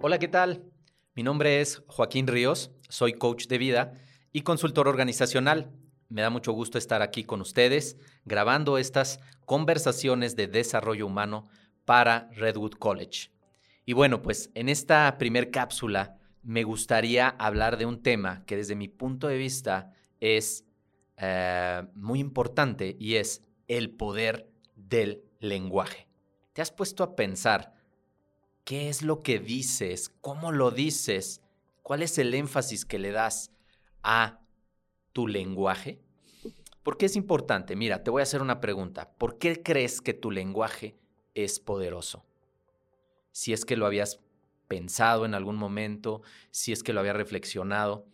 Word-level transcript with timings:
Hola, 0.00 0.20
¿qué 0.20 0.28
tal? 0.28 0.62
Mi 1.16 1.24
nombre 1.24 1.60
es 1.60 1.82
Joaquín 1.88 2.28
Ríos, 2.28 2.70
soy 2.88 3.14
coach 3.14 3.48
de 3.48 3.58
vida 3.58 3.94
y 4.32 4.42
consultor 4.42 4.86
organizacional. 4.86 5.72
Me 6.08 6.22
da 6.22 6.30
mucho 6.30 6.52
gusto 6.52 6.78
estar 6.78 7.02
aquí 7.02 7.24
con 7.24 7.40
ustedes 7.40 7.96
grabando 8.24 8.78
estas 8.78 9.18
conversaciones 9.44 10.36
de 10.36 10.46
desarrollo 10.46 11.04
humano 11.04 11.48
para 11.84 12.30
Redwood 12.36 12.74
College. 12.74 13.32
Y 13.86 13.92
bueno, 13.92 14.22
pues 14.22 14.52
en 14.54 14.68
esta 14.68 15.18
primer 15.18 15.50
cápsula 15.50 16.16
me 16.44 16.62
gustaría 16.62 17.30
hablar 17.30 17.76
de 17.76 17.86
un 17.86 18.00
tema 18.00 18.44
que 18.46 18.56
desde 18.56 18.76
mi 18.76 18.86
punto 18.86 19.26
de 19.26 19.36
vista 19.36 19.92
es 20.20 20.64
eh, 21.16 21.82
muy 21.96 22.20
importante 22.20 22.94
y 23.00 23.16
es 23.16 23.42
el 23.66 23.90
poder 23.90 24.48
del 24.76 25.24
lenguaje. 25.40 26.06
¿Te 26.52 26.62
has 26.62 26.70
puesto 26.70 27.02
a 27.02 27.16
pensar 27.16 27.77
qué 28.68 28.90
es 28.90 29.00
lo 29.00 29.22
que 29.22 29.38
dices? 29.38 30.10
¿Cómo 30.20 30.52
lo 30.52 30.70
dices? 30.70 31.40
¿Cuál 31.82 32.02
es 32.02 32.18
el 32.18 32.34
énfasis 32.34 32.84
que 32.84 32.98
le 32.98 33.12
das 33.12 33.50
a 34.02 34.42
tu 35.14 35.26
lenguaje? 35.26 36.02
¿Por 36.82 36.98
qué 36.98 37.06
es 37.06 37.16
importante? 37.16 37.76
Mira, 37.76 38.04
te 38.04 38.10
voy 38.10 38.20
a 38.20 38.24
hacer 38.24 38.42
una 38.42 38.60
pregunta. 38.60 39.10
¿Por 39.16 39.38
qué 39.38 39.62
crees 39.62 40.02
que 40.02 40.12
tu 40.12 40.30
lenguaje 40.30 40.98
es 41.34 41.60
poderoso? 41.60 42.26
Si 43.32 43.54
es 43.54 43.64
que 43.64 43.78
lo 43.78 43.86
habías 43.86 44.20
pensado 44.68 45.24
en 45.24 45.32
algún 45.32 45.56
momento, 45.56 46.20
si 46.50 46.72
es 46.72 46.82
que 46.82 46.92
lo 46.92 47.00
había 47.00 47.14
reflexionado. 47.14 48.04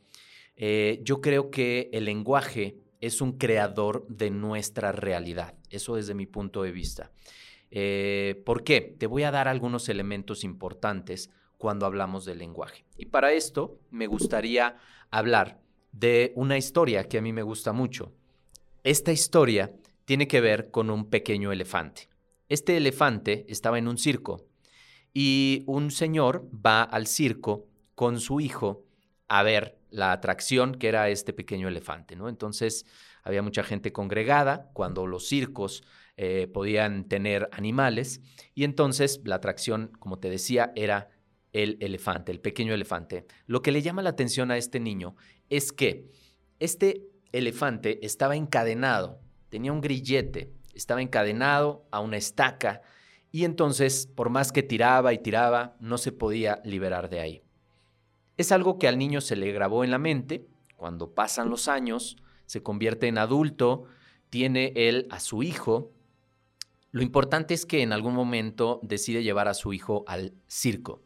Eh, 0.54 1.00
yo 1.02 1.20
creo 1.20 1.50
que 1.50 1.90
el 1.92 2.04
lenguaje 2.04 2.78
es 3.00 3.20
un 3.20 3.38
creador 3.38 4.06
de 4.06 4.30
nuestra 4.30 4.92
realidad. 4.92 5.56
Eso 5.68 5.96
desde 5.96 6.14
mi 6.14 6.26
punto 6.26 6.62
de 6.62 6.70
vista. 6.70 7.10
Eh, 7.76 8.40
¿Por 8.46 8.62
qué? 8.62 8.80
Te 8.80 9.08
voy 9.08 9.24
a 9.24 9.32
dar 9.32 9.48
algunos 9.48 9.88
elementos 9.88 10.44
importantes 10.44 11.30
cuando 11.58 11.86
hablamos 11.86 12.24
del 12.24 12.38
lenguaje. 12.38 12.84
Y 12.96 13.06
para 13.06 13.32
esto 13.32 13.80
me 13.90 14.06
gustaría 14.06 14.76
hablar 15.10 15.60
de 15.90 16.32
una 16.36 16.56
historia 16.56 17.08
que 17.08 17.18
a 17.18 17.20
mí 17.20 17.32
me 17.32 17.42
gusta 17.42 17.72
mucho. 17.72 18.12
Esta 18.84 19.10
historia 19.10 19.72
tiene 20.04 20.28
que 20.28 20.40
ver 20.40 20.70
con 20.70 20.88
un 20.88 21.10
pequeño 21.10 21.50
elefante. 21.50 22.08
Este 22.48 22.76
elefante 22.76 23.44
estaba 23.48 23.78
en 23.78 23.88
un 23.88 23.98
circo 23.98 24.46
y 25.12 25.64
un 25.66 25.90
señor 25.90 26.48
va 26.54 26.84
al 26.84 27.08
circo 27.08 27.66
con 27.96 28.20
su 28.20 28.38
hijo 28.38 28.84
a 29.26 29.42
ver 29.42 29.80
la 29.90 30.12
atracción 30.12 30.76
que 30.76 30.86
era 30.86 31.08
este 31.08 31.32
pequeño 31.32 31.66
elefante, 31.66 32.14
¿no? 32.14 32.28
Entonces 32.28 32.86
había 33.24 33.42
mucha 33.42 33.64
gente 33.64 33.92
congregada 33.92 34.70
cuando 34.74 35.08
los 35.08 35.26
circos 35.26 35.82
eh, 36.16 36.46
podían 36.46 37.04
tener 37.04 37.48
animales 37.52 38.20
y 38.54 38.64
entonces 38.64 39.20
la 39.24 39.36
atracción, 39.36 39.92
como 39.98 40.18
te 40.18 40.30
decía, 40.30 40.72
era 40.76 41.10
el 41.52 41.76
elefante, 41.80 42.32
el 42.32 42.40
pequeño 42.40 42.74
elefante. 42.74 43.26
Lo 43.46 43.62
que 43.62 43.72
le 43.72 43.82
llama 43.82 44.02
la 44.02 44.10
atención 44.10 44.50
a 44.50 44.56
este 44.56 44.80
niño 44.80 45.16
es 45.50 45.72
que 45.72 46.10
este 46.58 47.02
elefante 47.32 48.04
estaba 48.04 48.36
encadenado, 48.36 49.20
tenía 49.48 49.72
un 49.72 49.80
grillete, 49.80 50.52
estaba 50.74 51.02
encadenado 51.02 51.86
a 51.90 52.00
una 52.00 52.16
estaca 52.16 52.82
y 53.30 53.44
entonces, 53.44 54.06
por 54.06 54.30
más 54.30 54.52
que 54.52 54.62
tiraba 54.62 55.12
y 55.12 55.18
tiraba, 55.18 55.76
no 55.80 55.98
se 55.98 56.12
podía 56.12 56.60
liberar 56.64 57.10
de 57.10 57.20
ahí. 57.20 57.42
Es 58.36 58.52
algo 58.52 58.78
que 58.78 58.86
al 58.86 58.98
niño 58.98 59.20
se 59.20 59.34
le 59.34 59.50
grabó 59.50 59.82
en 59.82 59.90
la 59.90 59.98
mente, 59.98 60.46
cuando 60.76 61.14
pasan 61.14 61.50
los 61.50 61.66
años, 61.66 62.16
se 62.46 62.62
convierte 62.62 63.08
en 63.08 63.18
adulto, 63.18 63.86
tiene 64.30 64.72
él 64.76 65.06
a 65.10 65.18
su 65.18 65.42
hijo. 65.42 65.92
Lo 66.94 67.02
importante 67.02 67.54
es 67.54 67.66
que 67.66 67.82
en 67.82 67.92
algún 67.92 68.14
momento 68.14 68.78
decide 68.84 69.24
llevar 69.24 69.48
a 69.48 69.54
su 69.54 69.72
hijo 69.72 70.04
al 70.06 70.32
circo. 70.46 71.02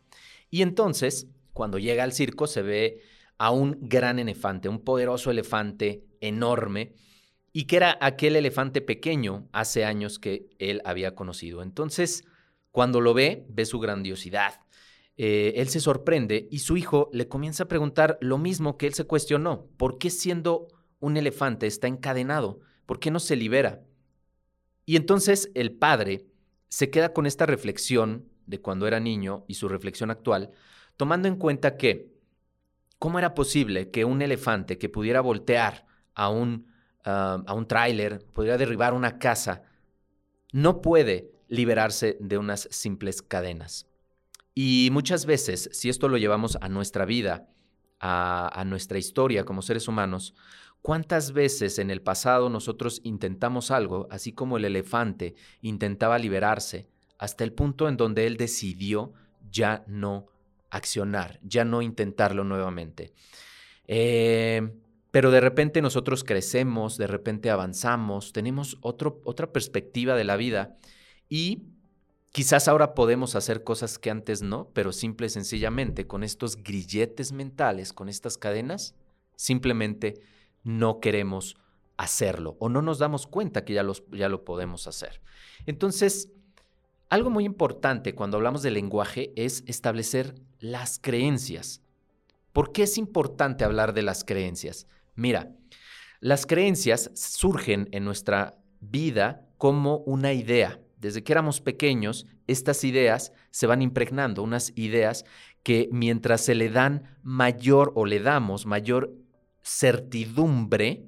Y 0.50 0.61
entonces, 0.61 1.28
cuando 1.55 1.78
llega 1.78 2.05
al 2.05 2.12
circo, 2.12 2.47
se 2.47 2.60
ve 2.60 3.00
a 3.38 3.53
un 3.53 3.78
gran 3.81 4.19
elefante, 4.19 4.69
un 4.69 4.84
poderoso 4.84 5.31
elefante 5.31 6.04
enorme, 6.21 6.93
y 7.54 7.65
que 7.65 7.76
era 7.76 7.97
aquel 8.03 8.37
elefante 8.37 8.82
pequeño 8.82 9.49
hace 9.50 9.87
años 9.87 10.19
que 10.19 10.50
él 10.59 10.82
había 10.84 11.15
conocido. 11.15 11.62
Entonces, 11.62 12.25
cuando 12.70 13.00
lo 13.00 13.15
ve, 13.15 13.47
ve 13.49 13.65
su 13.65 13.78
grandiosidad. 13.78 14.60
Eh, 15.16 15.55
él 15.56 15.70
se 15.70 15.81
sorprende 15.81 16.49
y 16.50 16.59
su 16.59 16.76
hijo 16.76 17.09
le 17.15 17.28
comienza 17.28 17.62
a 17.62 17.69
preguntar 17.69 18.19
lo 18.20 18.37
mismo 18.37 18.76
que 18.76 18.88
él 18.88 18.93
se 18.93 19.05
cuestionó. 19.05 19.65
¿Por 19.78 19.97
qué 19.97 20.10
siendo 20.10 20.69
un 21.00 21.16
elefante 21.16 21.66
está 21.66 21.87
encadenado? 21.87 22.60
¿Por 22.84 23.00
qué 23.00 23.10
no 23.10 23.20
se 23.20 23.37
libera? 23.37 23.88
Y 24.88 24.97
entonces 24.97 25.50
el 25.53 25.72
padre 25.72 26.25
se 26.71 26.88
queda 26.88 27.12
con 27.12 27.26
esta 27.26 27.44
reflexión 27.44 28.26
de 28.47 28.62
cuando 28.62 28.87
era 28.87 29.00
niño 29.00 29.44
y 29.47 29.53
su 29.53 29.69
reflexión 29.69 30.10
actual, 30.10 30.50
tomando 30.97 31.28
en 31.28 31.37
cuenta 31.37 31.76
que, 31.76 32.15
¿cómo 32.99 33.19
era 33.19 33.34
posible 33.34 33.91
que 33.91 34.06
un 34.06 34.22
elefante 34.22 34.78
que 34.78 34.88
pudiera 34.88 35.21
voltear 35.21 35.84
a 36.15 36.31
un 36.31 36.69
a 37.04 37.54
un 37.54 37.66
tráiler, 37.66 38.25
podría 38.32 38.56
derribar 38.56 38.94
una 38.94 39.19
casa, 39.19 39.62
no 40.53 40.81
puede 40.81 41.32
liberarse 41.49 42.16
de 42.20 42.38
unas 42.38 42.69
simples 42.70 43.22
cadenas. 43.22 43.87
Y 44.55 44.88
muchas 44.93 45.26
veces, 45.26 45.69
si 45.72 45.88
esto 45.88 46.09
lo 46.09 46.19
llevamos 46.19 46.59
a 46.60 46.69
nuestra 46.69 47.05
vida, 47.05 47.49
a 48.00 48.62
nuestra 48.66 48.99
historia 48.99 49.44
como 49.44 49.62
seres 49.62 49.88
humanos, 49.88 50.34
¿Cuántas 50.83 51.33
veces 51.33 51.78
en 51.78 51.91
el 51.91 52.00
pasado 52.00 52.49
nosotros 52.50 53.00
intentamos 53.05 53.71
algo, 53.71 54.06
así 54.11 54.33
como 54.33 54.56
el 54.56 54.65
elefante 54.65 55.34
intentaba 55.61 56.19
liberarse, 56.19 56.89
hasta 57.19 57.44
el 57.44 57.53
punto 57.53 57.89
en 57.89 57.97
donde 57.97 58.27
él 58.27 58.37
decidió 58.37 59.12
ya 59.50 59.84
no 59.87 60.27
accionar, 60.71 61.41
ya 61.43 61.65
no 61.65 61.83
intentarlo 61.83 62.44
nuevamente? 62.44 63.12
Eh, 63.87 64.71
pero 65.11 65.31
de 65.31 65.41
repente 65.41 65.83
nosotros 65.83 66.22
crecemos, 66.22 66.99
de 66.99 67.06
repente 67.06 67.50
avanzamos, 67.50 68.33
tenemos 68.33 68.78
otra 68.83 69.53
perspectiva 69.53 70.15
de 70.15 70.25
la 70.25 70.37
vida 70.37 70.77
y 71.28 71.62
quizás 72.31 72.69
ahora 72.69 72.94
podemos 72.94 73.34
hacer 73.34 73.65
cosas 73.65 73.99
que 73.99 74.11
antes 74.11 74.43
no, 74.43 74.71
pero 74.75 74.93
simple 74.93 75.27
y 75.27 75.31
sencillamente 75.31 76.06
con 76.06 76.22
estos 76.22 76.62
grilletes 76.62 77.33
mentales, 77.33 77.93
con 77.93 78.09
estas 78.09 78.37
cadenas, 78.37 78.94
simplemente 79.34 80.21
no 80.64 81.00
queremos 81.00 81.56
hacerlo 81.96 82.56
o 82.60 82.69
no 82.69 82.80
nos 82.80 82.98
damos 82.98 83.26
cuenta 83.26 83.64
que 83.64 83.74
ya, 83.74 83.84
ya 84.12 84.28
lo 84.28 84.44
podemos 84.44 84.86
hacer. 84.86 85.20
Entonces, 85.66 86.30
algo 87.10 87.30
muy 87.30 87.44
importante 87.44 88.14
cuando 88.14 88.36
hablamos 88.36 88.62
de 88.62 88.70
lenguaje 88.70 89.32
es 89.36 89.64
establecer 89.66 90.34
las 90.60 90.98
creencias. 90.98 91.82
¿Por 92.52 92.72
qué 92.72 92.84
es 92.84 92.98
importante 92.98 93.64
hablar 93.64 93.94
de 93.94 94.02
las 94.02 94.24
creencias? 94.24 94.86
Mira, 95.14 95.52
las 96.20 96.46
creencias 96.46 97.10
surgen 97.14 97.88
en 97.92 98.04
nuestra 98.04 98.58
vida 98.80 99.46
como 99.56 99.98
una 99.98 100.32
idea. 100.32 100.80
Desde 100.96 101.22
que 101.22 101.32
éramos 101.32 101.60
pequeños, 101.60 102.26
estas 102.46 102.82
ideas 102.84 103.32
se 103.50 103.66
van 103.66 103.82
impregnando, 103.82 104.42
unas 104.42 104.72
ideas 104.76 105.25
que 105.62 105.88
mientras 105.92 106.40
se 106.40 106.54
le 106.54 106.70
dan 106.70 107.16
mayor 107.22 107.92
o 107.94 108.04
le 108.04 108.20
damos 108.20 108.66
mayor 108.66 109.14
certidumbre, 109.69 111.06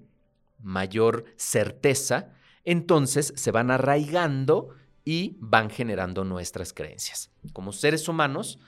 mayor 0.58 1.24
certeza, 1.36 2.34
entonces 2.64 3.32
se 3.36 3.50
van 3.50 3.70
arraigando 3.70 4.70
y 5.04 5.36
van 5.40 5.70
generando 5.70 6.24
nuestras 6.24 6.72
creencias. 6.72 7.30
Como 7.52 7.72
seres 7.72 8.08
humanos, 8.08 8.58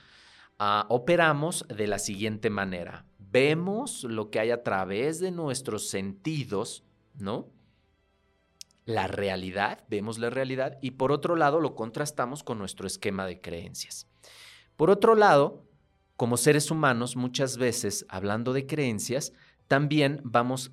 ah, 0.57 0.85
operamos 0.89 1.65
de 1.67 1.87
la 1.87 1.99
siguiente 1.99 2.49
manera 2.49 3.05
vemos 3.33 4.03
lo 4.03 4.29
que 4.29 4.39
hay 4.39 4.51
a 4.51 4.61
través 4.61 5.19
de 5.19 5.31
nuestros 5.31 5.89
sentidos, 5.89 6.85
¿no? 7.15 7.49
La 8.85 9.07
realidad, 9.07 9.83
vemos 9.89 10.19
la 10.19 10.29
realidad 10.29 10.77
y 10.81 10.91
por 10.91 11.11
otro 11.11 11.35
lado 11.35 11.59
lo 11.59 11.73
contrastamos 11.73 12.43
con 12.43 12.59
nuestro 12.59 12.85
esquema 12.85 13.25
de 13.25 13.41
creencias. 13.41 14.07
Por 14.75 14.91
otro 14.91 15.15
lado, 15.15 15.65
como 16.15 16.37
seres 16.37 16.69
humanos, 16.69 17.15
muchas 17.15 17.57
veces, 17.57 18.05
hablando 18.07 18.53
de 18.53 18.67
creencias, 18.67 19.33
también 19.73 20.21
vamos 20.23 20.71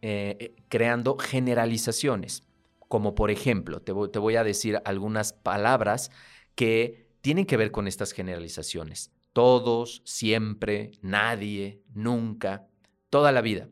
eh, 0.00 0.36
eh, 0.38 0.54
creando 0.68 1.18
generalizaciones, 1.18 2.44
como 2.78 3.16
por 3.16 3.32
ejemplo, 3.32 3.82
te 3.82 3.90
voy 3.92 4.36
a 4.36 4.44
decir 4.44 4.80
algunas 4.84 5.32
palabras 5.32 6.12
que 6.54 7.08
tienen 7.20 7.46
que 7.46 7.56
ver 7.56 7.72
con 7.72 7.88
estas 7.88 8.12
generalizaciones 8.12 9.10
todos, 9.32 10.02
siempre, 10.04 10.92
nadie, 11.00 11.82
nunca, 11.94 12.68
toda 13.10 13.32
la 13.32 13.40
vida. 13.40 13.68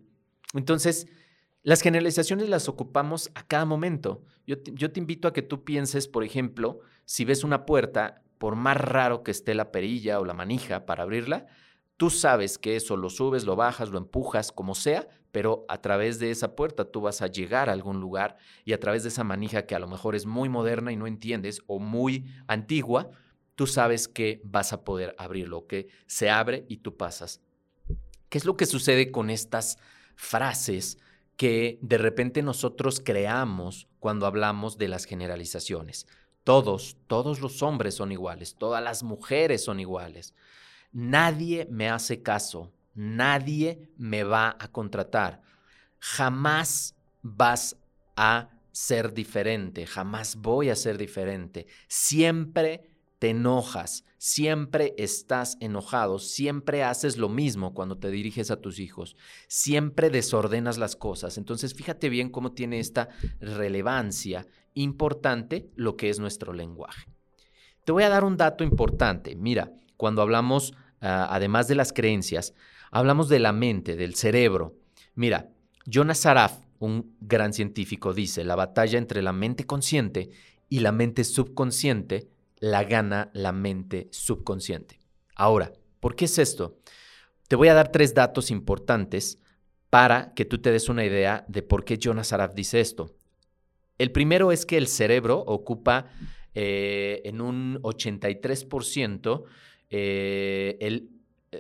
Entonces, 0.54 1.06
las 1.62 1.82
generalizaciones 1.82 2.48
las 2.48 2.68
ocupamos 2.68 3.30
a 3.36 3.46
cada 3.46 3.64
momento. 3.64 4.24
Yo 4.46 4.58
te, 4.58 4.98
invito 4.98 5.28
a 5.28 5.32
que 5.32 5.42
tú 5.42 5.62
pienses, 5.62 6.08
por 6.08 6.24
ejemplo, 6.24 6.80
si 7.04 7.24
ves 7.24 7.44
una 7.44 7.66
puerta, 7.66 8.22
por 8.38 8.56
más 8.56 8.78
raro 8.78 9.22
que 9.22 9.30
esté 9.30 9.54
la 9.54 9.70
perilla 9.70 10.18
o 10.18 10.24
la 10.24 10.34
manija 10.34 10.86
para 10.86 11.04
abrirla, 11.04 11.46
tú 12.00 12.08
sabes 12.08 12.56
que 12.56 12.76
eso 12.76 12.96
lo 12.96 13.10
subes, 13.10 13.44
lo 13.44 13.56
bajas, 13.56 13.90
lo 13.90 13.98
empujas, 13.98 14.52
como 14.52 14.74
sea, 14.74 15.06
pero 15.32 15.66
a 15.68 15.82
través 15.82 16.18
de 16.18 16.30
esa 16.30 16.56
puerta 16.56 16.86
tú 16.86 17.02
vas 17.02 17.20
a 17.20 17.26
llegar 17.26 17.68
a 17.68 17.74
algún 17.74 18.00
lugar 18.00 18.38
y 18.64 18.72
a 18.72 18.80
través 18.80 19.02
de 19.02 19.10
esa 19.10 19.22
manija 19.22 19.66
que 19.66 19.74
a 19.74 19.78
lo 19.78 19.86
mejor 19.86 20.14
es 20.14 20.24
muy 20.24 20.48
moderna 20.48 20.92
y 20.92 20.96
no 20.96 21.06
entiendes 21.06 21.60
o 21.66 21.78
muy 21.78 22.24
antigua, 22.46 23.10
tú 23.54 23.66
sabes 23.66 24.08
que 24.08 24.40
vas 24.44 24.72
a 24.72 24.82
poder 24.82 25.14
abrirlo, 25.18 25.66
que 25.66 25.88
se 26.06 26.30
abre 26.30 26.64
y 26.68 26.78
tú 26.78 26.96
pasas. 26.96 27.42
¿Qué 28.30 28.38
es 28.38 28.46
lo 28.46 28.56
que 28.56 28.64
sucede 28.64 29.10
con 29.10 29.28
estas 29.28 29.76
frases 30.16 30.96
que 31.36 31.78
de 31.82 31.98
repente 31.98 32.40
nosotros 32.40 33.02
creamos 33.04 33.88
cuando 33.98 34.24
hablamos 34.24 34.78
de 34.78 34.88
las 34.88 35.04
generalizaciones? 35.04 36.06
Todos, 36.44 36.96
todos 37.08 37.42
los 37.42 37.62
hombres 37.62 37.94
son 37.94 38.10
iguales, 38.10 38.54
todas 38.54 38.82
las 38.82 39.02
mujeres 39.02 39.62
son 39.62 39.80
iguales. 39.80 40.32
Nadie 40.92 41.66
me 41.70 41.88
hace 41.88 42.22
caso, 42.22 42.72
nadie 42.94 43.90
me 43.96 44.24
va 44.24 44.56
a 44.58 44.68
contratar. 44.68 45.42
Jamás 45.98 46.96
vas 47.22 47.76
a 48.16 48.48
ser 48.72 49.12
diferente, 49.12 49.86
jamás 49.86 50.36
voy 50.36 50.70
a 50.70 50.76
ser 50.76 50.98
diferente. 50.98 51.66
Siempre 51.88 52.90
te 53.18 53.30
enojas, 53.30 54.04
siempre 54.16 54.94
estás 54.96 55.58
enojado, 55.60 56.18
siempre 56.18 56.82
haces 56.82 57.18
lo 57.18 57.28
mismo 57.28 57.74
cuando 57.74 57.98
te 57.98 58.10
diriges 58.10 58.50
a 58.50 58.60
tus 58.60 58.78
hijos, 58.78 59.16
siempre 59.46 60.10
desordenas 60.10 60.78
las 60.78 60.96
cosas. 60.96 61.36
Entonces, 61.38 61.74
fíjate 61.74 62.08
bien 62.08 62.30
cómo 62.30 62.52
tiene 62.52 62.80
esta 62.80 63.10
relevancia 63.40 64.46
importante 64.74 65.70
lo 65.76 65.96
que 65.96 66.08
es 66.08 66.18
nuestro 66.18 66.52
lenguaje. 66.52 67.10
Te 67.84 67.92
voy 67.92 68.02
a 68.04 68.08
dar 68.08 68.24
un 68.24 68.36
dato 68.36 68.64
importante. 68.64 69.36
Mira, 69.36 69.72
cuando 70.00 70.22
hablamos, 70.22 70.72
ah, 71.02 71.28
además 71.30 71.68
de 71.68 71.74
las 71.74 71.92
creencias, 71.92 72.54
hablamos 72.90 73.28
de 73.28 73.38
la 73.38 73.52
mente, 73.52 73.96
del 73.96 74.14
cerebro. 74.14 74.78
Mira, 75.14 75.50
Jonas 75.84 76.20
Saraf, 76.20 76.60
un 76.78 77.14
gran 77.20 77.52
científico, 77.52 78.14
dice, 78.14 78.42
la 78.42 78.56
batalla 78.56 78.96
entre 78.96 79.20
la 79.20 79.34
mente 79.34 79.66
consciente 79.66 80.30
y 80.70 80.80
la 80.80 80.90
mente 80.90 81.22
subconsciente 81.22 82.30
la 82.60 82.84
gana 82.84 83.30
la 83.34 83.52
mente 83.52 84.08
subconsciente. 84.10 85.00
Ahora, 85.36 85.70
¿por 86.00 86.16
qué 86.16 86.24
es 86.24 86.38
esto? 86.38 86.78
Te 87.46 87.56
voy 87.56 87.68
a 87.68 87.74
dar 87.74 87.92
tres 87.92 88.14
datos 88.14 88.50
importantes 88.50 89.38
para 89.90 90.32
que 90.32 90.46
tú 90.46 90.62
te 90.62 90.72
des 90.72 90.88
una 90.88 91.04
idea 91.04 91.44
de 91.46 91.62
por 91.62 91.84
qué 91.84 91.98
Jonas 91.98 92.32
Araf 92.32 92.54
dice 92.54 92.80
esto. 92.80 93.14
El 93.98 94.12
primero 94.12 94.50
es 94.50 94.64
que 94.64 94.78
el 94.78 94.86
cerebro 94.86 95.40
ocupa 95.40 96.06
eh, 96.54 97.20
en 97.26 97.42
un 97.42 97.82
83% 97.82 99.44
eh, 99.90 101.08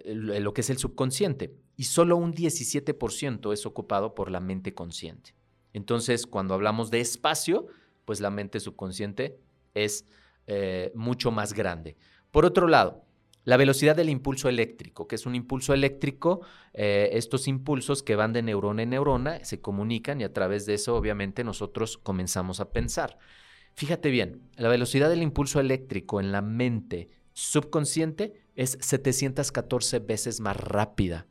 lo 0.04 0.54
que 0.54 0.60
es 0.60 0.70
el 0.70 0.78
subconsciente 0.78 1.54
y 1.76 1.84
solo 1.84 2.16
un 2.16 2.32
17% 2.32 3.52
es 3.52 3.66
ocupado 3.66 4.14
por 4.14 4.30
la 4.30 4.40
mente 4.40 4.74
consciente. 4.74 5.34
Entonces, 5.72 6.26
cuando 6.26 6.54
hablamos 6.54 6.90
de 6.90 7.00
espacio, 7.00 7.66
pues 8.04 8.20
la 8.20 8.30
mente 8.30 8.60
subconsciente 8.60 9.38
es 9.74 10.06
eh, 10.46 10.92
mucho 10.94 11.30
más 11.30 11.52
grande. 11.52 11.96
Por 12.30 12.44
otro 12.44 12.68
lado, 12.68 13.04
la 13.44 13.56
velocidad 13.56 13.96
del 13.96 14.10
impulso 14.10 14.48
eléctrico, 14.48 15.08
que 15.08 15.14
es 15.14 15.26
un 15.26 15.34
impulso 15.34 15.72
eléctrico, 15.72 16.40
eh, 16.74 17.10
estos 17.14 17.48
impulsos 17.48 18.02
que 18.02 18.16
van 18.16 18.32
de 18.32 18.42
neurona 18.42 18.82
en 18.82 18.90
neurona 18.90 19.44
se 19.44 19.60
comunican 19.60 20.20
y 20.20 20.24
a 20.24 20.32
través 20.32 20.66
de 20.66 20.74
eso 20.74 20.94
obviamente 20.96 21.44
nosotros 21.44 21.98
comenzamos 21.98 22.60
a 22.60 22.70
pensar. 22.70 23.18
Fíjate 23.74 24.10
bien, 24.10 24.42
la 24.56 24.68
velocidad 24.68 25.08
del 25.08 25.22
impulso 25.22 25.60
eléctrico 25.60 26.20
en 26.20 26.32
la 26.32 26.42
mente 26.42 27.08
subconsciente 27.40 28.34
es 28.54 28.78
714 28.80 29.98
veces 30.00 30.40
más 30.40 30.56
rápida 30.56 31.26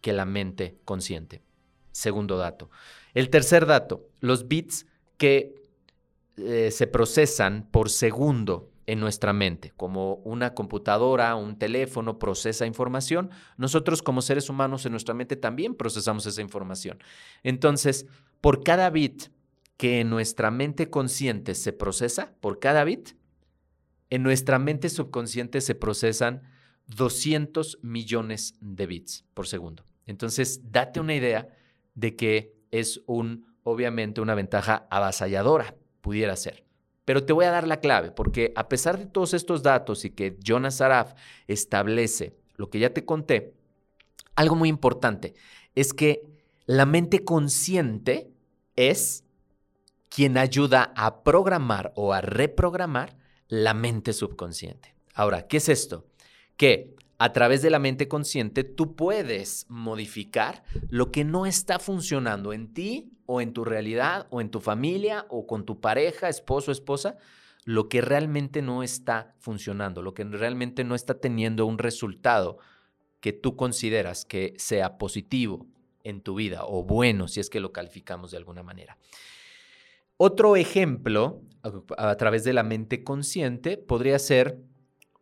que 0.00 0.12
la 0.12 0.24
mente 0.24 0.78
consciente. 0.84 1.42
Segundo 1.92 2.36
dato. 2.36 2.70
El 3.14 3.30
tercer 3.30 3.66
dato, 3.66 4.08
los 4.20 4.48
bits 4.48 4.86
que 5.16 5.54
eh, 6.36 6.70
se 6.70 6.86
procesan 6.86 7.68
por 7.70 7.90
segundo 7.90 8.70
en 8.86 9.00
nuestra 9.00 9.32
mente, 9.32 9.72
como 9.76 10.14
una 10.24 10.54
computadora, 10.54 11.34
un 11.34 11.58
teléfono 11.58 12.18
procesa 12.18 12.66
información, 12.66 13.30
nosotros 13.56 14.02
como 14.02 14.22
seres 14.22 14.48
humanos 14.48 14.86
en 14.86 14.92
nuestra 14.92 15.14
mente 15.14 15.36
también 15.36 15.74
procesamos 15.74 16.26
esa 16.26 16.42
información. 16.42 16.98
Entonces, 17.42 18.06
por 18.40 18.64
cada 18.64 18.90
bit 18.90 19.24
que 19.76 20.00
en 20.00 20.10
nuestra 20.10 20.50
mente 20.50 20.90
consciente 20.90 21.54
se 21.54 21.72
procesa, 21.72 22.34
por 22.40 22.58
cada 22.58 22.84
bit, 22.84 23.10
en 24.10 24.22
nuestra 24.22 24.58
mente 24.58 24.88
subconsciente 24.88 25.60
se 25.60 25.74
procesan 25.74 26.42
200 26.88 27.78
millones 27.82 28.56
de 28.60 28.86
bits 28.86 29.24
por 29.34 29.46
segundo. 29.46 29.84
Entonces, 30.06 30.72
date 30.72 31.00
una 31.00 31.14
idea 31.14 31.48
de 31.94 32.16
que 32.16 32.56
es 32.70 33.02
un, 33.06 33.46
obviamente, 33.62 34.20
una 34.20 34.34
ventaja 34.34 34.86
avasalladora 34.90 35.76
pudiera 36.00 36.34
ser. 36.36 36.64
Pero 37.04 37.24
te 37.24 37.32
voy 37.32 37.44
a 37.44 37.50
dar 37.50 37.66
la 37.66 37.80
clave, 37.80 38.10
porque 38.10 38.52
a 38.56 38.68
pesar 38.68 38.98
de 38.98 39.06
todos 39.06 39.34
estos 39.34 39.62
datos 39.62 40.04
y 40.04 40.10
que 40.10 40.36
Jonas 40.42 40.80
Araf 40.80 41.14
establece 41.46 42.36
lo 42.56 42.70
que 42.70 42.78
ya 42.78 42.92
te 42.92 43.04
conté, 43.04 43.54
algo 44.34 44.56
muy 44.56 44.68
importante 44.68 45.34
es 45.74 45.92
que 45.92 46.22
la 46.66 46.86
mente 46.86 47.24
consciente 47.24 48.32
es 48.76 49.24
quien 50.08 50.36
ayuda 50.36 50.92
a 50.96 51.22
programar 51.22 51.92
o 51.94 52.12
a 52.12 52.20
reprogramar 52.20 53.19
la 53.50 53.74
mente 53.74 54.14
subconsciente. 54.14 54.94
Ahora, 55.12 55.46
¿qué 55.48 55.58
es 55.58 55.68
esto? 55.68 56.06
Que 56.56 56.94
a 57.18 57.32
través 57.32 57.60
de 57.60 57.68
la 57.68 57.80
mente 57.80 58.08
consciente 58.08 58.64
tú 58.64 58.96
puedes 58.96 59.66
modificar 59.68 60.62
lo 60.88 61.10
que 61.12 61.24
no 61.24 61.44
está 61.44 61.78
funcionando 61.78 62.54
en 62.54 62.72
ti 62.72 63.12
o 63.26 63.40
en 63.40 63.52
tu 63.52 63.64
realidad 63.64 64.26
o 64.30 64.40
en 64.40 64.50
tu 64.50 64.60
familia 64.60 65.26
o 65.28 65.46
con 65.46 65.66
tu 65.66 65.80
pareja, 65.80 66.28
esposo, 66.28 66.72
esposa, 66.72 67.18
lo 67.64 67.88
que 67.88 68.00
realmente 68.00 68.62
no 68.62 68.82
está 68.82 69.34
funcionando, 69.38 70.00
lo 70.00 70.14
que 70.14 70.24
realmente 70.24 70.84
no 70.84 70.94
está 70.94 71.20
teniendo 71.20 71.66
un 71.66 71.78
resultado 71.78 72.58
que 73.20 73.32
tú 73.32 73.56
consideras 73.56 74.24
que 74.24 74.54
sea 74.58 74.96
positivo 74.96 75.66
en 76.04 76.22
tu 76.22 76.36
vida 76.36 76.62
o 76.64 76.84
bueno 76.84 77.28
si 77.28 77.40
es 77.40 77.50
que 77.50 77.60
lo 77.60 77.72
calificamos 77.72 78.30
de 78.30 78.38
alguna 78.38 78.62
manera. 78.62 78.96
Otro 80.22 80.54
ejemplo 80.56 81.40
a, 81.96 82.14
través 82.16 82.44
de 82.44 82.52
la 82.52 82.62
mente 82.62 83.02
consciente 83.02 83.78
podría 83.78 84.18
ser 84.18 84.58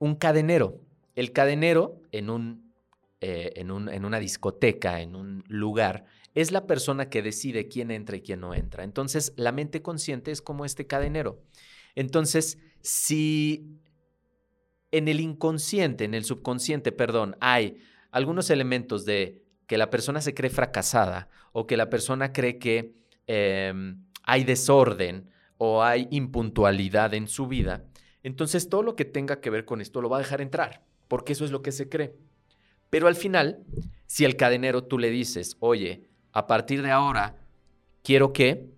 un 0.01 0.17
cadenero. 0.17 0.81
El 1.15 1.31
cadenero 1.31 2.03
en, 2.11 2.31
un, 2.31 2.73
eh, 3.21 3.53
en, 3.55 3.71
un, 3.71 3.89
en 3.91 4.05
una 4.05 4.19
discoteca, 4.19 5.01
en 5.01 5.15
un 5.15 5.45
lugar, 5.47 6.07
es 6.35 6.51
la 6.51 6.67
persona 6.67 7.11
que 7.11 7.23
decide 7.23 7.69
quién 7.69 7.93
entra 7.93 8.17
y 8.17 8.23
quién 8.23 8.41
no 8.41 8.55
entra. 8.55 8.83
Entonces, 8.83 9.35
la 9.37 9.53
mente 9.53 9.83
consciente 9.83 10.33
es 10.33 10.43
como 10.43 10.65
este 10.65 10.89
cadenero. 10.89 11.45
Entonces, 11.95 12.59
si 12.81 13.79
en 14.91 15.07
el 15.07 15.21
inconsciente, 15.21 16.07
en 16.07 16.15
el 16.15 16.25
subconsciente, 16.25 16.91
perdón, 16.91 17.37
hay 17.39 17.79
algunos 18.11 18.51
elementos 18.51 19.05
de 19.05 19.45
que 19.69 19.79
la 19.79 19.91
persona 19.91 20.21
se 20.21 20.35
cree 20.35 20.51
fracasada 20.51 21.29
o 21.53 21.69
que 21.69 21.77
la 21.77 21.89
persona 21.89 22.33
cree 22.33 22.59
que 22.59 22.97
em, 23.29 24.08
hay 24.29 24.45
desorden 24.45 25.29
o 25.57 25.83
hay 25.83 26.07
impuntualidad 26.13 27.15
en 27.15 27.27
su 27.27 27.49
vida, 27.49 27.85
entonces 28.23 28.69
todo 28.69 28.85
lo 28.85 28.95
que 28.95 29.05
tenga 29.05 29.41
que 29.41 29.51
ver 29.51 29.65
con 29.65 29.81
esto 29.81 30.01
lo 30.01 30.09
va 30.09 30.19
a 30.19 30.21
dejar 30.21 30.41
entrar 30.41 30.85
porque 31.09 31.33
eso 31.33 31.45
es 31.45 31.51
lo 31.51 31.63
que 31.63 31.73
se 31.73 31.89
cree. 31.89 32.15
Pero 32.91 33.09
al 33.09 33.17
final, 33.17 33.65
si 34.07 34.25
al 34.25 34.37
cadenero 34.37 34.85
tú 34.85 34.99
le 34.99 35.11
dices, 35.11 35.57
oye, 35.61 36.09
a 36.33 36.47
partir 36.47 36.83
de 36.83 36.91
ahora 36.91 37.37
quiero 38.03 38.33
que 38.33 38.71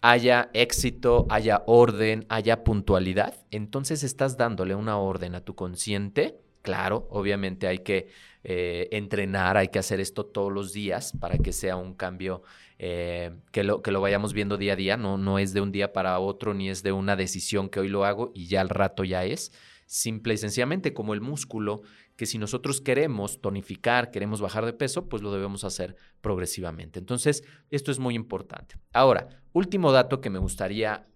haya 0.00 0.50
éxito, 0.54 1.26
haya 1.28 1.62
orden, 1.66 2.24
haya 2.28 2.64
puntualidad, 2.64 3.34
entonces 3.50 4.02
estás 4.02 4.36
dándole 4.36 4.74
una 4.74 4.98
orden 4.98 5.34
a 5.34 5.40
tu 5.40 5.54
consciente. 5.54 6.40
Claro, 6.62 7.06
obviamente 7.10 7.68
hay 7.68 7.80
que 7.80 8.08
eh, 8.48 8.86
entrenar, 8.92 9.56
hay 9.56 9.66
que 9.66 9.80
hacer 9.80 9.98
esto 9.98 10.24
todos 10.24 10.52
los 10.52 10.72
días 10.72 11.12
para 11.18 11.36
que 11.36 11.52
sea 11.52 11.74
un 11.74 11.94
cambio 11.94 12.42
eh, 12.78 13.32
que, 13.50 13.64
lo, 13.64 13.82
que 13.82 13.90
lo 13.90 14.00
vayamos 14.00 14.34
viendo 14.34 14.56
día 14.56 14.74
a 14.74 14.76
día. 14.76 14.96
No, 14.96 15.18
no 15.18 15.40
es 15.40 15.52
de 15.52 15.60
un 15.60 15.72
día 15.72 15.92
para 15.92 16.20
otro, 16.20 16.54
ni 16.54 16.70
es 16.70 16.84
de 16.84 16.92
una 16.92 17.16
decisión 17.16 17.68
que 17.68 17.80
hoy 17.80 17.88
lo 17.88 18.04
hago 18.04 18.30
y 18.36 18.46
ya 18.46 18.60
al 18.60 18.68
rato 18.68 19.02
ya 19.02 19.24
es, 19.24 19.50
simple 19.86 20.34
y 20.34 20.36
sencillamente 20.36 20.94
como 20.94 21.12
el 21.12 21.20
músculo, 21.22 21.82
que 22.14 22.24
si 22.24 22.38
nosotros 22.38 22.80
queremos 22.80 23.40
tonificar, 23.40 24.12
queremos 24.12 24.40
bajar 24.40 24.64
de 24.64 24.74
peso, 24.74 25.08
pues 25.08 25.22
lo 25.22 25.32
debemos 25.32 25.64
hacer 25.64 25.96
progresivamente. 26.20 27.00
Entonces, 27.00 27.42
esto 27.70 27.90
es 27.90 27.98
muy 27.98 28.14
importante. 28.14 28.76
Ahora, 28.92 29.28
último 29.54 29.90
dato 29.90 30.20
que 30.20 30.30
me 30.30 30.38
gustaría 30.38 31.08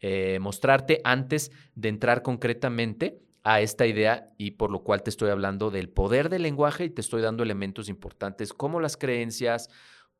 eh, 0.00 0.38
mostrarte 0.40 1.02
antes 1.04 1.52
de 1.74 1.90
entrar 1.90 2.22
concretamente 2.22 3.20
a 3.48 3.60
esta 3.60 3.86
idea 3.86 4.32
y 4.36 4.52
por 4.52 4.70
lo 4.70 4.82
cual 4.82 5.02
te 5.02 5.10
estoy 5.10 5.30
hablando 5.30 5.70
del 5.70 5.88
poder 5.88 6.28
del 6.28 6.42
lenguaje 6.42 6.84
y 6.84 6.90
te 6.90 7.00
estoy 7.00 7.22
dando 7.22 7.42
elementos 7.42 7.88
importantes 7.88 8.52
como 8.52 8.80
las 8.80 8.96
creencias, 8.96 9.68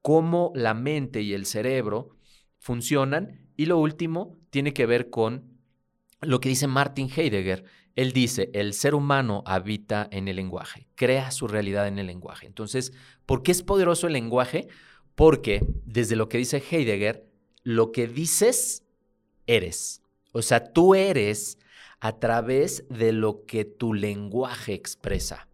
cómo 0.02 0.52
la 0.54 0.74
mente 0.74 1.20
y 1.22 1.34
el 1.34 1.44
cerebro 1.44 2.16
funcionan. 2.58 3.48
Y 3.56 3.66
lo 3.66 3.78
último 3.78 4.38
tiene 4.50 4.72
que 4.72 4.86
ver 4.86 5.10
con 5.10 5.58
lo 6.20 6.40
que 6.40 6.48
dice 6.48 6.66
Martin 6.66 7.10
Heidegger 7.14 7.64
él 7.98 8.12
dice, 8.12 8.48
el 8.54 8.74
ser 8.74 8.94
humano 8.94 9.42
habita 9.44 10.06
en 10.12 10.28
el 10.28 10.36
lenguaje, 10.36 10.86
crea 10.94 11.32
su 11.32 11.48
realidad 11.48 11.88
en 11.88 11.98
el 11.98 12.06
lenguaje. 12.06 12.46
Entonces, 12.46 12.92
¿por 13.26 13.42
qué 13.42 13.50
es 13.50 13.64
poderoso 13.64 14.06
el 14.06 14.12
lenguaje? 14.12 14.68
Porque 15.16 15.66
desde 15.84 16.14
lo 16.14 16.28
que 16.28 16.38
dice 16.38 16.62
Heidegger, 16.70 17.26
lo 17.64 17.90
que 17.90 18.06
dices, 18.06 18.84
eres. 19.48 20.00
O 20.30 20.42
sea, 20.42 20.72
tú 20.72 20.94
eres 20.94 21.58
a 22.00 22.18
través 22.18 22.84
de 22.88 23.12
lo 23.12 23.44
que 23.44 23.64
tu 23.64 23.94
lenguaje 23.94 24.74
expresa. 24.74 25.48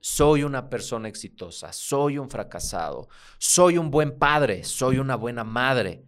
Soy 0.00 0.42
una 0.42 0.68
persona 0.68 1.08
exitosa, 1.08 1.72
soy 1.72 2.18
un 2.18 2.28
fracasado, 2.28 3.08
soy 3.38 3.78
un 3.78 3.90
buen 3.90 4.18
padre, 4.18 4.62
soy 4.64 4.98
una 4.98 5.16
buena 5.16 5.44
madre, 5.44 6.04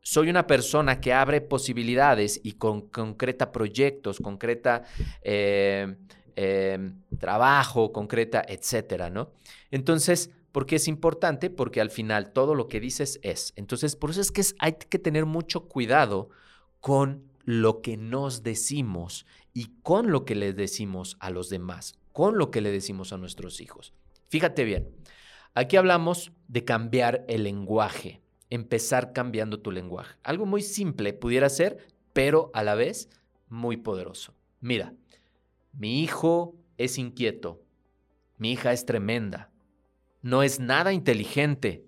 soy 0.00 0.30
una 0.30 0.46
persona 0.46 1.00
que 1.00 1.12
abre 1.12 1.42
posibilidades 1.42 2.40
y 2.42 2.52
con, 2.52 2.88
concreta 2.88 3.52
proyectos, 3.52 4.18
concreta 4.20 4.84
eh, 5.22 5.96
eh, 6.34 6.92
trabajo, 7.18 7.92
concreta, 7.92 8.42
etcétera, 8.48 9.10
¿no? 9.10 9.32
Entonces, 9.70 10.30
¿por 10.50 10.64
qué 10.64 10.76
es 10.76 10.88
importante? 10.88 11.50
Porque 11.50 11.82
al 11.82 11.90
final 11.90 12.32
todo 12.32 12.54
lo 12.54 12.68
que 12.68 12.80
dices 12.80 13.20
es. 13.22 13.52
Entonces, 13.54 13.96
por 13.96 14.10
eso 14.10 14.22
es 14.22 14.32
que 14.32 14.42
hay 14.58 14.72
que 14.72 14.98
tener 14.98 15.26
mucho 15.26 15.68
cuidado 15.68 16.30
con 16.80 17.31
lo 17.44 17.80
que 17.82 17.96
nos 17.96 18.42
decimos 18.42 19.26
y 19.52 19.72
con 19.82 20.10
lo 20.10 20.24
que 20.24 20.34
le 20.34 20.52
decimos 20.52 21.16
a 21.20 21.30
los 21.30 21.48
demás, 21.48 21.98
con 22.12 22.38
lo 22.38 22.50
que 22.50 22.60
le 22.60 22.70
decimos 22.70 23.12
a 23.12 23.18
nuestros 23.18 23.60
hijos. 23.60 23.92
Fíjate 24.28 24.64
bien, 24.64 24.90
aquí 25.54 25.76
hablamos 25.76 26.32
de 26.48 26.64
cambiar 26.64 27.24
el 27.28 27.44
lenguaje 27.44 28.22
empezar 28.52 29.14
cambiando 29.14 29.60
tu 29.60 29.70
lenguaje. 29.70 30.14
Algo 30.22 30.44
muy 30.44 30.60
simple 30.60 31.14
pudiera 31.14 31.48
ser, 31.48 31.88
pero 32.12 32.50
a 32.52 32.62
la 32.62 32.74
vez 32.74 33.08
muy 33.48 33.78
poderoso. 33.78 34.34
Mira, 34.60 34.92
mi 35.72 36.02
hijo 36.02 36.54
es 36.76 36.98
inquieto, 36.98 37.62
mi 38.36 38.52
hija 38.52 38.74
es 38.74 38.84
tremenda, 38.84 39.50
no 40.20 40.42
es 40.42 40.60
nada 40.60 40.92
inteligente. 40.92 41.86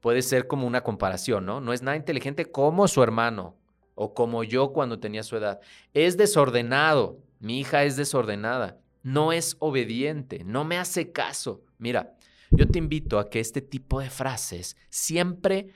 Puede 0.00 0.20
ser 0.20 0.46
como 0.46 0.66
una 0.66 0.82
comparación, 0.82 1.46
¿no? 1.46 1.62
No 1.62 1.72
es 1.72 1.80
nada 1.80 1.96
inteligente 1.96 2.44
como 2.44 2.86
su 2.86 3.02
hermano 3.02 3.56
o 4.02 4.14
como 4.14 4.44
yo 4.44 4.72
cuando 4.72 4.98
tenía 4.98 5.22
su 5.22 5.36
edad. 5.36 5.60
Es 5.92 6.16
desordenado, 6.16 7.18
mi 7.38 7.60
hija 7.60 7.84
es 7.84 7.96
desordenada, 7.96 8.80
no 9.02 9.30
es 9.30 9.56
obediente, 9.58 10.42
no 10.42 10.64
me 10.64 10.78
hace 10.78 11.12
caso. 11.12 11.60
Mira, 11.76 12.16
yo 12.50 12.66
te 12.66 12.78
invito 12.78 13.18
a 13.18 13.28
que 13.28 13.40
este 13.40 13.60
tipo 13.60 14.00
de 14.00 14.08
frases 14.08 14.78
siempre 14.88 15.68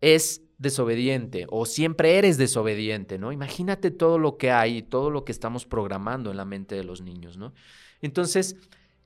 es 0.00 0.42
desobediente 0.58 1.46
o 1.50 1.66
siempre 1.66 2.18
eres 2.18 2.38
desobediente, 2.38 3.18
¿no? 3.18 3.32
Imagínate 3.32 3.90
todo 3.90 4.16
lo 4.20 4.36
que 4.36 4.52
hay, 4.52 4.82
todo 4.82 5.10
lo 5.10 5.24
que 5.24 5.32
estamos 5.32 5.66
programando 5.66 6.30
en 6.30 6.36
la 6.36 6.44
mente 6.44 6.76
de 6.76 6.84
los 6.84 7.00
niños, 7.00 7.36
¿no? 7.36 7.52
Entonces, 8.00 8.54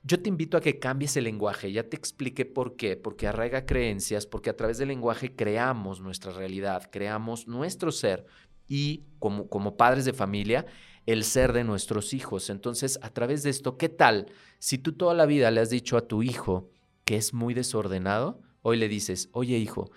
yo 0.03 0.19
te 0.21 0.29
invito 0.29 0.57
a 0.57 0.61
que 0.61 0.79
cambies 0.79 1.15
el 1.17 1.25
lenguaje. 1.25 1.71
Ya 1.71 1.83
te 1.83 1.95
expliqué 1.95 2.45
por 2.45 2.75
qué. 2.75 2.97
Porque 2.97 3.27
arraiga 3.27 3.65
creencias, 3.65 4.25
porque 4.25 4.49
a 4.49 4.55
través 4.55 4.77
del 4.77 4.87
lenguaje 4.87 5.35
creamos 5.35 6.01
nuestra 6.01 6.31
realidad, 6.31 6.89
creamos 6.91 7.47
nuestro 7.47 7.91
ser 7.91 8.25
y 8.67 9.03
como, 9.19 9.47
como 9.47 9.77
padres 9.77 10.05
de 10.05 10.13
familia, 10.13 10.65
el 11.05 11.23
ser 11.23 11.53
de 11.53 11.63
nuestros 11.63 12.13
hijos. 12.13 12.49
Entonces, 12.49 12.99
a 13.01 13.09
través 13.09 13.43
de 13.43 13.49
esto, 13.49 13.77
¿qué 13.77 13.89
tal 13.89 14.27
si 14.59 14.77
tú 14.77 14.93
toda 14.93 15.13
la 15.13 15.25
vida 15.25 15.51
le 15.51 15.61
has 15.61 15.69
dicho 15.69 15.97
a 15.97 16.07
tu 16.07 16.23
hijo, 16.23 16.69
que 17.05 17.17
es 17.17 17.33
muy 17.33 17.53
desordenado, 17.53 18.41
hoy 18.61 18.77
le 18.77 18.87
dices, 18.87 19.29
oye 19.33 19.57
hijo, 19.57 19.91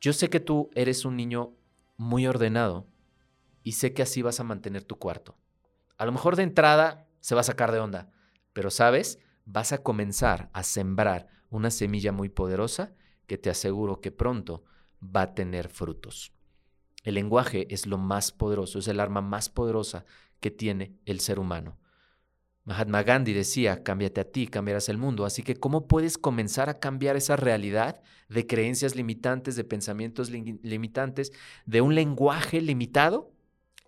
yo 0.00 0.12
sé 0.12 0.30
que 0.30 0.40
tú 0.40 0.70
eres 0.74 1.04
un 1.04 1.16
niño 1.16 1.54
muy 1.96 2.26
ordenado 2.26 2.86
y 3.62 3.72
sé 3.72 3.92
que 3.92 4.02
así 4.02 4.22
vas 4.22 4.40
a 4.40 4.44
mantener 4.44 4.84
tu 4.84 4.96
cuarto. 4.96 5.36
A 5.96 6.06
lo 6.06 6.12
mejor 6.12 6.36
de 6.36 6.42
entrada 6.42 7.06
se 7.20 7.34
va 7.34 7.42
a 7.42 7.44
sacar 7.44 7.70
de 7.72 7.78
onda, 7.78 8.10
pero 8.52 8.70
sabes, 8.70 9.18
vas 9.44 9.72
a 9.72 9.82
comenzar 9.82 10.50
a 10.52 10.62
sembrar 10.62 11.28
una 11.50 11.70
semilla 11.70 12.12
muy 12.12 12.28
poderosa 12.28 12.94
que 13.26 13.38
te 13.38 13.50
aseguro 13.50 14.00
que 14.00 14.10
pronto 14.10 14.64
va 15.00 15.22
a 15.22 15.34
tener 15.34 15.68
frutos. 15.68 16.32
El 17.02 17.14
lenguaje 17.14 17.66
es 17.72 17.86
lo 17.86 17.98
más 17.98 18.32
poderoso, 18.32 18.78
es 18.78 18.88
el 18.88 19.00
arma 19.00 19.20
más 19.20 19.48
poderosa 19.48 20.04
que 20.40 20.50
tiene 20.50 20.96
el 21.04 21.20
ser 21.20 21.38
humano. 21.38 21.78
Mahatma 22.64 23.02
Gandhi 23.02 23.32
decía, 23.32 23.82
cámbiate 23.82 24.20
a 24.20 24.30
ti, 24.30 24.46
cambiarás 24.46 24.88
el 24.88 24.96
mundo. 24.96 25.24
Así 25.24 25.42
que, 25.42 25.56
¿cómo 25.56 25.88
puedes 25.88 26.16
comenzar 26.16 26.68
a 26.68 26.78
cambiar 26.78 27.16
esa 27.16 27.34
realidad 27.34 28.00
de 28.28 28.46
creencias 28.46 28.94
limitantes, 28.94 29.56
de 29.56 29.64
pensamientos 29.64 30.30
limitantes, 30.30 31.32
de 31.66 31.80
un 31.80 31.94
lenguaje 31.94 32.60
limitado? 32.60 33.32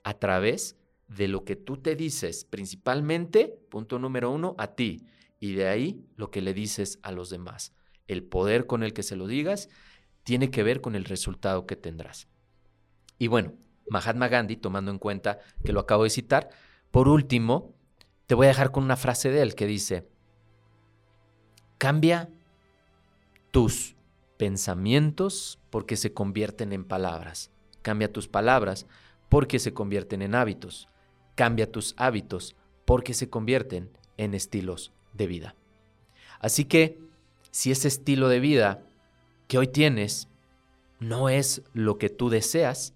A 0.03 0.15
través 0.15 0.77
de 1.07 1.29
lo 1.29 1.45
que 1.45 1.55
tú 1.55 1.77
te 1.77 1.95
dices, 1.95 2.45
principalmente, 2.45 3.59
punto 3.71 3.99
número 4.01 4.31
uno, 4.33 4.57
a 4.59 4.75
ti. 4.75 5.07
Y 5.39 5.55
de 5.55 5.69
ahí 5.69 6.05
lo 6.17 6.31
que 6.31 6.43
le 6.43 6.53
dices 6.53 6.99
a 7.03 7.13
los 7.13 7.31
demás. 7.31 7.73
El 8.09 8.25
poder 8.25 8.67
con 8.67 8.83
el 8.83 8.93
que 8.93 9.05
se 9.05 9.15
lo 9.15 9.29
digas 9.29 9.69
tiene 10.25 10.51
que 10.51 10.63
ver 10.63 10.81
con 10.81 10.97
el 10.97 11.05
resultado 11.05 11.67
que 11.67 11.77
tendrás. 11.77 12.29
Y 13.19 13.29
bueno, 13.29 13.53
Mahatma 13.89 14.29
Gandhi, 14.29 14.57
tomando 14.57 14.91
en 14.91 14.99
cuenta 14.99 15.39
que 15.65 15.73
lo 15.73 15.81
acabo 15.81 16.05
de 16.05 16.11
citar, 16.11 16.51
por 16.91 17.09
último, 17.09 17.75
te 18.27 18.35
voy 18.35 18.47
a 18.47 18.49
dejar 18.49 18.71
con 18.71 18.85
una 18.85 18.97
frase 18.97 19.31
de 19.31 19.43
él 19.43 19.55
que 19.55 19.67
dice, 19.67 20.09
cambia 21.79 22.31
tus 23.51 23.95
pensamientos 24.37 25.61
porque 25.71 25.97
se 25.97 26.13
convierten 26.13 26.73
en 26.73 26.85
palabras. 26.85 27.51
Cambia 27.83 28.13
tus 28.13 28.29
palabras 28.29 28.87
porque 29.29 29.59
se 29.59 29.75
convierten 29.75 30.23
en 30.23 30.35
hábitos. 30.35 30.89
Cambia 31.35 31.71
tus 31.71 31.95
hábitos 31.97 32.57
porque 32.85 33.15
se 33.15 33.29
convierten 33.29 33.91
en 34.17 34.35
estilos 34.35 34.93
de 35.13 35.27
vida. 35.27 35.55
Así 36.41 36.65
que 36.65 36.99
si 37.51 37.71
ese 37.71 37.89
estilo 37.89 38.29
de 38.29 38.41
vida 38.41 38.83
que 39.49 39.59
hoy 39.59 39.69
tienes 39.69 40.29
no 41.01 41.29
es 41.29 41.63
lo 41.73 41.99
que 41.99 42.09
tú 42.09 42.31
deseas, 42.31 42.95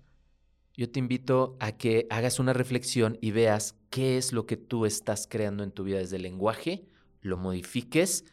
yo 0.78 0.88
te 0.88 1.00
invito 1.00 1.56
a 1.58 1.72
que 1.72 2.06
hagas 2.08 2.38
una 2.38 2.52
reflexión 2.52 3.18
y 3.20 3.32
veas 3.32 3.74
qué 3.90 4.16
es 4.16 4.32
lo 4.32 4.46
que 4.46 4.56
tú 4.56 4.86
estás 4.86 5.26
creando 5.28 5.64
en 5.64 5.72
tu 5.72 5.82
vida 5.82 5.98
desde 5.98 6.14
el 6.16 6.22
lenguaje, 6.22 6.84
lo 7.20 7.36
modifiques, 7.36 8.24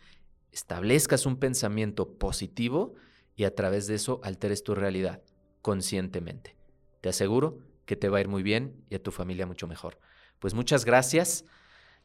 establezcas 0.52 1.26
un 1.26 1.38
pensamiento 1.38 2.20
positivo 2.20 2.94
y 3.36 3.46
a 3.46 3.56
través 3.56 3.88
de 3.88 3.96
eso 3.96 4.22
alteres 4.24 4.64
tu 4.64 4.76
realidad 4.76 5.24
conscientemente. 5.64 6.56
Te 7.02 7.10
aseguro 7.10 7.58
que 7.88 7.96
te 7.96 8.10
va 8.10 8.20
a 8.20 8.22
ir 8.22 8.28
muy 8.28 8.44
bien 8.44 8.76
y 8.92 8.96
a 8.96 9.02
tu 9.02 9.10
familia 9.10 9.48
mucho 9.48 9.66
mejor. 9.66 9.98
Pues 10.38 10.54
muchas 10.54 10.86
gracias. 10.86 11.46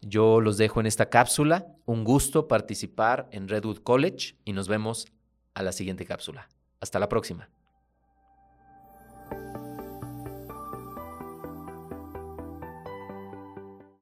Yo 0.00 0.40
los 0.40 0.56
dejo 0.56 0.80
en 0.80 0.86
esta 0.86 1.10
cápsula. 1.10 1.66
Un 1.84 2.02
gusto 2.02 2.48
participar 2.48 3.28
en 3.30 3.46
Redwood 3.46 3.80
College 3.80 4.36
y 4.46 4.54
nos 4.54 4.68
vemos 4.68 5.06
a 5.52 5.62
la 5.62 5.72
siguiente 5.72 6.06
cápsula. 6.06 6.48
Hasta 6.80 6.98
la 6.98 7.10
próxima. 7.10 7.50